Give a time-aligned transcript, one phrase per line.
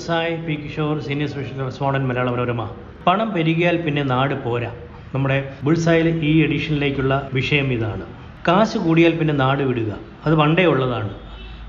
[0.00, 2.62] Bullseye P Kishore senior special respondent Malayala Manorama.
[3.06, 4.70] പണം പെരുകിയാൽ പിന്നെ നാട് പോരാ.
[5.14, 8.04] നമ്മുടെ ബുൾസായിൽ ഈ എഡിഷനിലേക്കുള്ള വിഷയം ഇതാണ്.
[8.48, 9.90] കാശ് കൂടിയാൽ പിന്നെ നാട് വിടുക.
[10.26, 11.10] അത് പണ്ടേ ഉള്ളതാണ്.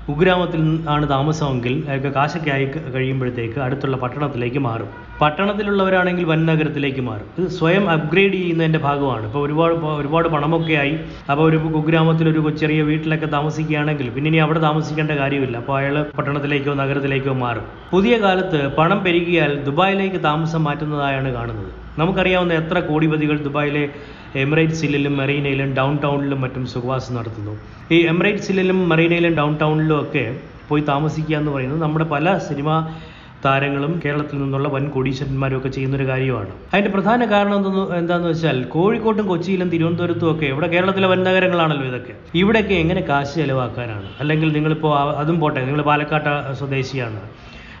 [0.08, 2.64] കുഗ്രാമത്തിൽ ആണ് താമസമെങ്കിൽ അയാൾക്ക് കാശൊക്കെ ആയി
[2.94, 4.90] കഴിയുമ്പോഴത്തേക്ക് അടുത്തുള്ള പട്ടണത്തിലേക്ക് മാറും.
[5.22, 7.26] പട്ടണത്തിലുള്ളവരാണെങ്കിൽ വൻ നഗരത്തിലേക്ക് മാറും.
[7.38, 9.24] ഇത് സ്വയം അപ്ഗ്രേഡ് ചെയ്യുന്നതിന്റെ ഭാഗമാണ്.
[9.28, 10.94] ഇപ്പോൾ ഒരുപാട് ഒരുപാട് പണമൊക്കെ ആയി
[11.30, 15.56] അപ്പോൾ ഒരു കുഗ്രാമത്തിലൊരു ചെറിയ വീട്ടിലൊക്കെ താമസിക്കുകയാണെങ്കിൽ പിന്നെ ഇനി അവിടെ താമസിക്കേണ്ട കാര്യമില്ല.
[15.62, 17.66] അപ്പോൾ അയാൾ പട്ടണത്തിലേക്കോ നഗരത്തിലേക്കോ മാറും.
[17.92, 21.70] പുതിയ കാലത്ത് പണം പെരുകിയാൽ ദുബായിലേക്ക് താമസം മാറ്റുന്നതായാണ് കാണുന്നത്.
[22.00, 23.84] നമുക്കറിയാവുന്ന എത്ര കോടിപതികൾ ദുബായിലെ
[24.42, 27.54] എമിറേറ്റ്സിലും മെറീനയിലും ഡൗൺ ടൗണിലും മറ്റും സുഖവാസം നടത്തുന്നു.
[27.94, 30.24] ഈ എമിറേറ്റ്സിലും മെറീനയിലും ഡൗൺ ടൗണിലും ഒക്കെ
[30.68, 32.76] പോയി താമസിക്കുക എന്ന് പറയുന്നത് നമ്മുടെ പല സിനിമാ
[33.44, 36.48] താരങ്ങളും കേരളത്തിൽ നിന്നുള്ള വൻ കോടീശ്വരന്മാരും ഒക്കെ ചെയ്യുന്ന ഒരു കാര്യമാണ്.
[36.74, 42.12] അതിന്റെ പ്രധാന കാരണം എന്തെന്ന് വെച്ചാൽ കോഴിക്കോട്ടും കൊച്ചിയിലും തിരുവനന്തപുരത്തും ഒക്കെ ഇവിടെ കേരളത്തിലെ വൻ നഗരങ്ങളാണല്ലോ ഇതൊക്കെ.
[42.34, 44.08] ഇവിടെയൊക്കെ എങ്ങനെ കാശ് ചെലവാക്കാനാണ്?
[44.20, 47.20] അല്ലെങ്കിൽ നിങ്ങളിപ്പോൾ അതും പോട്ടെ നിങ്ങൾ പാലക്കാട്ട് സ്വദേശിയാണ്.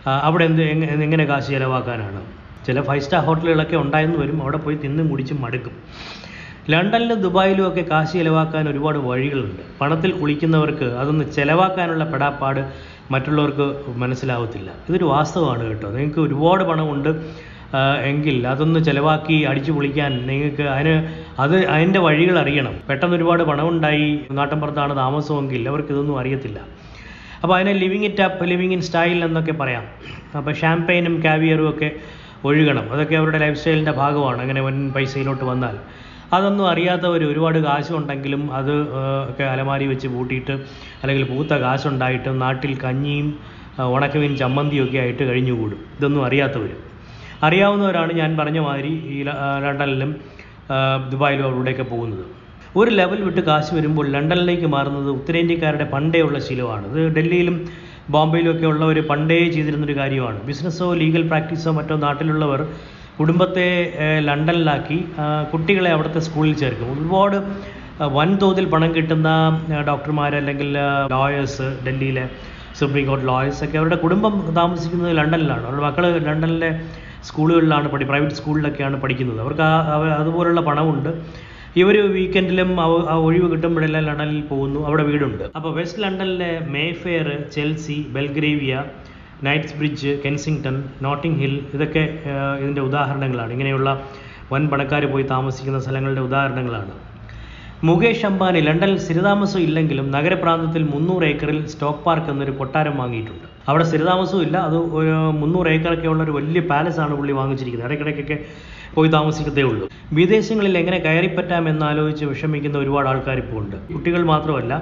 [0.06, 2.22] അവിടെ എന്ത് എങ്ങ- എങ്ങനെ കാശ് ചെലവാക്കാനാണ്?
[2.66, 5.72] ചില ഫൈവ് സ്റ്റാർ ഹോട്ടലുകളൊക്കെ ഉണ്ടായെന്ന് വരും അവിടെ പോയി തിന്നും കുടിച്ചും മടുക്കും.
[6.70, 9.62] ലണ്ടനിലും ദുബായിലും ഒക്കെ കാശ് ചിലവാക്കാൻ ഒരുപാട് വഴികളുണ്ട്.
[9.80, 12.72] പണത്തിൽ കുളിക്കുന്നവർക്ക് അതൊന്ന് ചിലവാക്കാനുള്ള പെടാപ്പാട്
[13.10, 14.70] മറ്റുള്ളവർക്ക് മനസ്സിലാവത്തില്ല.
[14.88, 15.90] ഇതൊരു വാസ്തവമാണ് കേട്ടോ.
[15.90, 17.08] നിങ്ങൾക്ക് ഒരുപാട് പണമുണ്ട്
[18.04, 22.74] എങ്കിൽ അതൊന്ന് ചിലവാക്കി അടിച്ചു പൊളിക്കാൻ നിങ്ങൾക്ക് അതിന് അത് അതിന്റെ വഴികൾ അറിയണം.
[22.88, 26.58] പെട്ടെന്ന് ഒരുപാട് പണമുണ്ടായി നാട്ടിൻപുറത്താണ് താമസമെങ്കിൽ അവർക്ക് ഇതൊന്നും അറിയത്തില്ല.
[27.42, 29.84] അപ്പോൾ അതിനെ living it up living in style എന്നൊക്കെ പറയാം.
[30.36, 31.90] അപ്പോൾ ഷാംപെയിനും കാവിയറും ഒക്കെ
[32.44, 32.92] ഒഴുകണം.
[32.92, 34.40] അതൊക്കെ അവരുടെ ലൈഫ് സ്റ്റൈലിന്റെ ഭാഗമാണ്.
[34.40, 35.78] അങ്ങനെ വൻ പൈസയിലോട്ട് വന്നാൽ.
[36.36, 38.72] അതൊന്നും അറിയാത്തവർ ഒരുപാട് കാശുണ്ടെങ്കിലും അത്
[39.30, 40.54] ഒക്കെ അലമാരി വെച്ച് പൂട്ടിയിട്ട്
[41.02, 43.28] അല്ലെങ്കിൽ പൂത്ത കാശുണ്ടായിട്ടും നാട്ടിൽ കഞ്ഞിയും
[43.96, 45.78] ഉണക്കമീൻ ചമ്മന്തിയും ഒക്കെ ആയിട്ട് കഴിഞ്ഞുകൂടും.
[45.98, 46.70] ഇതൊന്നും അറിയാത്തവർ
[47.46, 49.18] അറിയാവുന്നവരാണ് ഞാൻ പറഞ്ഞ മാതിരി ഈ
[49.64, 50.10] ലണ്ടനിലും
[51.12, 52.24] ദുബായിലും അവിടെയൊക്കെ പോകുന്നത്.
[52.76, 56.86] ഒരു ലെവൽ വിട്ട് കാശ് വരുമ്പോൾ ലണ്ടനിലേക്ക് മാറുന്നത് ഉത്തരേന്ത്യക്കാരുടെ പണ്ടേ ഉള്ള ശീലമാണ്.
[56.92, 57.56] ഇത് ഡൽഹിയിലും
[58.14, 60.38] ബോംബെയിലും ഒക്കെ ഉള്ളവർ പണ്ടേ ചെയ്തിരുന്നൊരു കാര്യമാണ്.
[60.48, 62.62] ബിസിനസ്സോ ലീഗൽ പ്രാക്ടീസോ മറ്റോ നാട്ടിലുള്ളവർ
[63.18, 63.66] കുടുംബത്തെ
[64.28, 64.98] ലണ്ടനിലാക്കി
[65.52, 66.88] കുട്ടികളെ അവിടുത്തെ സ്കൂളിൽ ചേർക്കും.
[66.94, 67.36] ഒരുപാട്
[68.16, 69.28] വൻതോതിൽ പണം കിട്ടുന്ന
[69.88, 70.68] ഡോക്ടർമാർ അല്ലെങ്കിൽ
[71.14, 72.24] ലോയേഴ്സ് ഡൽഹിയിലെ
[72.78, 75.64] സുപ്രീം കോർട്ട് ലോയേഴ്സ് ഒക്കെ അവരുടെ കുടുംബം താമസിക്കുന്നത് ലണ്ടനിലാണ്.
[75.66, 76.70] അവരുടെ മക്കൾ ലണ്ടനിലെ
[77.28, 79.40] സ്കൂളുകളിലാണ് പഠി പ്രൈവറ്റ് സ്കൂളിലൊക്കെയാണ് പഠിക്കുന്നത്.
[79.44, 79.66] അവർക്ക്
[80.22, 81.10] അതുപോലുള്ള പണമുണ്ട്.
[81.82, 82.70] ഇവർ വീക്കെൻഡിലും
[83.26, 84.80] ഒഴിവ് കിട്ടുമ്പോഴെല്ലാം ലണ്ടനിൽ പോകുന്നു.
[84.88, 85.44] അവിടെ വീടുണ്ട്.
[85.56, 88.74] അപ്പോൾ വെസ്റ്റ് ലണ്ടനിലെ Mayfair Chelsea Belgravia
[89.78, 90.76] Knightsbridge Kensington
[91.06, 92.02] Notting Hill ഇതൊക്കെ
[92.62, 93.50] ഇതിന്റെ ഉദാഹരണങ്ങളാണ്.
[93.56, 93.88] ഇങ്ങനെയുള്ള
[94.52, 96.92] വൻ പണക്കാർ പോയി താമസിക്കുന്ന സ്ഥലങ്ങളുടെ ഉദാഹരണങ്ങളാണ്.
[97.88, 103.46] മുകേഷ് അംബാനി ലണ്ടനിൽ സ്ഥിരതാമസം ഇല്ലെങ്കിലും നഗരപ്രാന്തത്തിൽ മുന്നൂറ് ഏക്കറിൽ സ്റ്റോക്ക് പാർക്ക് എന്നൊരു കൊട്ടാരം വാങ്ങിയിട്ടുണ്ട്.
[103.70, 104.76] അവിടെ സ്ഥിരതാമസവും ഇല്ല അത്
[105.40, 107.88] മുന്നൂറ് ഏക്കറൊക്കെ ഉള്ള ഒരു വലിയ പാലസ് ആണ് പുള്ളി വാങ്ങിച്ചിരിക്കുന്നത്.
[107.88, 108.38] ഇടയ്ക്കിടയ്ക്കൊക്കെ
[108.96, 109.84] പോയി താമസിക്കത്തേ ഉള്ളൂ.
[110.18, 113.76] വിദേശങ്ങളിൽ എങ്ങനെ കയറിപ്പറ്റാം എന്നാലോചിച്ച് വിഷമിക്കുന്ന ഒരുപാട് ആൾക്കാർ ഇപ്പോൾ ഉണ്ട്.
[113.94, 114.72] കുട്ടികൾ മാത്രമല്ല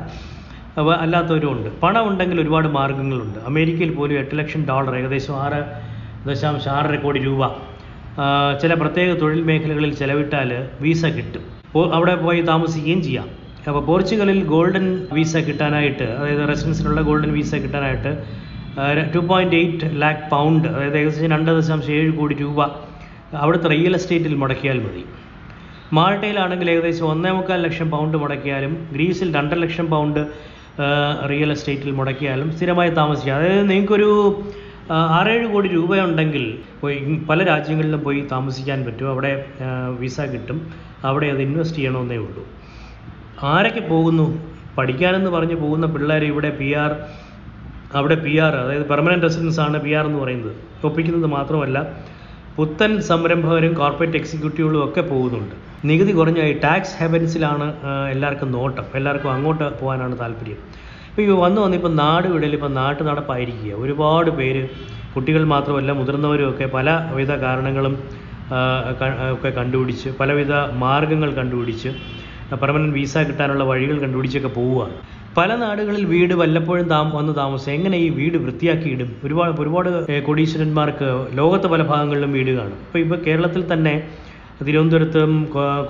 [0.79, 1.81] അവ അല്ലാത്തവരും ഉണ്ട്.
[1.83, 3.39] പണം ഉണ്ടെങ്കിൽ ഒരുപാട് മാർഗങ്ങളുണ്ട്.
[3.51, 5.61] അമേരിക്കയിൽ പോലും എട്ട് ലക്ഷം ഡോളർ ഏകദേശം ആറ്
[6.29, 7.43] ദശാംശം ആറര കോടി രൂപ.
[8.63, 11.45] ചില പ്രത്യേക തൊഴിൽ മേഖലകളിൽ ചെലവിട്ടാൽ വീസ കിട്ടും.
[11.95, 13.29] അവിടെ പോയി താമസിക്കുകയും ചെയ്യാം.
[13.69, 18.13] അപ്പോൾ പോർച്ചുഗലിൽ ഗോൾഡൻ വീസ കിട്ടാനായിട്ട് അതായത് റെസിഡൻസിനുള്ള ഗോൾഡൻ വീസ കിട്ടാനായിട്ട്
[19.15, 22.61] two point eight lakh pound അതായത് ഏകദേശം രണ്ട് ദശാംശം ഏഴ് കോടി രൂപ
[23.35, 25.05] അവിടുത്തെ റിയൽ എസ്റ്റേറ്റിൽ മുടക്കിയാൽ മതി.
[25.93, 30.21] മാൾട്ടയിലാണെങ്കിൽ ഏകദേശം ഒന്നേ മുക്കാൽ ലക്ഷം പൗണ്ട് മുടക്കിയാലും ഗ്രീസിൽ രണ്ടര ലക്ഷം പൗണ്ട്
[31.31, 34.43] റിയൽ എസ്റ്റേറ്റിൽ മുടക്കിയാലും സ്ഥിരമായി താമസിക്കുക അതായത് നിങ്ങൾക്കൊരു
[34.93, 39.09] ആറേഴ് കോടി രൂപയുണ്ടെങ്കിൽ പോയി പല രാജ്യങ്ങളിലും പോയി താമസിക്കാൻ പറ്റും.
[39.09, 39.45] അവിടെ
[39.99, 40.71] വിസ കിട്ടും.
[41.05, 42.47] അവിടെ അത് ഇൻവെസ്റ്റ് ചെയ്യണമെന്നേ ഉള്ളൂ.
[43.43, 44.27] ആരൊക്കെ പോകുന്നു?
[44.79, 46.91] പഠിക്കാനെന്ന് പറഞ്ഞ് പോകുന്ന പിള്ളേർ ഇവിടെ പി ആർ
[47.95, 50.57] അവിടെ പി ആർ അതായത് പെർമനന്റ് റെസിഡൻസ് ആണ് പി ആർ എന്ന് പറയുന്നത്.
[50.85, 51.79] ഒപ്പിക്കുന്നത് മാത്രമല്ല
[52.57, 55.55] പുത്തൻ സംരംഭകരും കോർപ്പറേറ്റ് എക്സിക്യൂട്ടീവുകളും ഒക്കെ പോകുന്നുണ്ട്.
[55.89, 57.67] നികുതി കുറഞ്ഞ ഈ ടാക്സ് ഹെവൻസിലാണ്
[58.15, 58.87] എല്ലാവർക്കും നോട്ടം.
[58.99, 60.59] എല്ലാവർക്കും അങ്ങോട്ട് പോകാനാണ് താല്പര്യം.
[61.11, 63.73] ഇപ്പോൾ ഈ വന്നു വന്നിപ്പോൾ നാട് വിടൽ ഇപ്പോൾ നാട്ടു നടപ്പായിരിക്കുക.
[63.85, 64.63] ഒരുപാട് പേര്
[65.15, 67.95] കുട്ടികൾ മാത്രമല്ല മുതിർന്നവരും ഒക്കെ പലവിധ കാരണങ്ങളും
[69.35, 70.53] ഒക്കെ കണ്ടുപിടിച്ച് പലവിധ
[70.85, 71.91] മാർഗങ്ങൾ കണ്ടുപിടിച്ച്
[72.63, 74.95] പെർമനന്റ് വീസ കിട്ടാനുള്ള വഴികൾ കണ്ടുപിടിച്ചൊക്കെ പോവുകയാണ്.
[75.37, 79.11] പല നാടുകളിൽ വീട് വല്ലപ്പോഴും താം വന്ന് താമസം എങ്ങനെ ഈ വീട് വൃത്തിയാക്കിയിടും?
[79.25, 79.91] ഒരുപാട് ഒരുപാട്
[80.27, 81.09] കോടീശ്വരന്മാർക്ക്
[81.39, 82.79] ലോകത്തെ പല ഭാഗങ്ങളിലും വീട് കാണും.
[82.87, 83.95] ഇപ്പോൾ ഇപ്പോൾ കേരളത്തിൽ തന്നെ
[84.67, 85.31] തിരുവനന്തപുരത്തും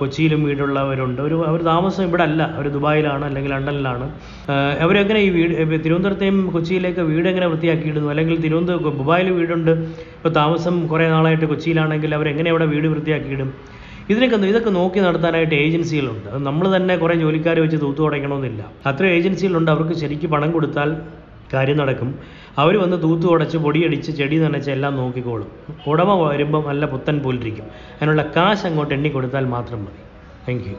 [0.01, 1.23] കൊച്ചിയിലും വീടുള്ളവരുണ്ട്.
[1.29, 4.07] ഒരു അവർ താമസം ഇവിടെ അല്ല അവർ ദുബായിലാണ് അല്ലെങ്കിൽ ലണ്ടനിലാണ്.
[4.85, 5.55] അവരെങ്ങനെ ഈ വീട്
[5.85, 8.11] തിരുവനന്തപുരത്തെയും കൊച്ചിയിലേക്ക് വീട് എങ്ങനെ വൃത്തിയാക്കിയിടുന്നു?
[8.15, 9.73] അല്ലെങ്കിൽ തിരുവനന്തപുരം ദുബായിൽ വീടുണ്ട്.
[10.17, 13.51] ഇപ്പോൾ താമസം കുറേ നാളായിട്ട് കൊച്ചിയിലാണെങ്കിൽ അവരെങ്ങനെ അവിടെ വീട് വൃത്തിയാക്കിയിടും?
[14.11, 16.29] ഇതിനൊക്കെ ഇതൊക്കെ നോക്കി നടത്താനായിട്ട് ഏജൻസികളുണ്ട്.
[16.29, 18.63] അത് നമ്മൾ തന്നെ കുറേ ജോലിക്കാരെ വെച്ച് തൂത്തു തുടയ്ക്കണമെന്നില്ല.
[18.87, 19.71] അത്ര ഏജൻസികളുണ്ട്.
[19.71, 20.97] അവർക്ക് ശരിക്കും പണം കൊടുത്താൽ
[21.55, 22.19] കാര്യം നടക്കും.
[22.59, 25.51] അവർ വന്ന് തൂത്തു ഉടച്ച് പൊടിയടിച്ച് ചെടി നനച്ച് എല്ലാം നോക്കിക്കോളും.
[25.87, 27.65] ഉടമ വരുമ്പം നല്ല പുത്തൻ പോലിരിക്കും.
[27.97, 30.03] അതിനുള്ള കാശ് അങ്ങോട്ട് എണ്ണി കൊടുത്താൽ മാത്രം മതി.
[30.49, 30.77] Thank you